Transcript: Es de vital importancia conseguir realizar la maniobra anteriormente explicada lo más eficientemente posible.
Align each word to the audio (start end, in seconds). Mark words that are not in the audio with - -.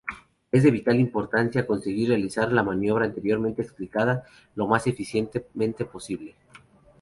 Es 0.51 0.63
de 0.63 0.71
vital 0.71 0.99
importancia 0.99 1.67
conseguir 1.67 2.07
realizar 2.09 2.51
la 2.51 2.63
maniobra 2.63 3.05
anteriormente 3.05 3.61
explicada 3.61 4.23
lo 4.55 4.65
más 4.65 4.87
eficientemente 4.87 5.85
posible. 5.85 6.33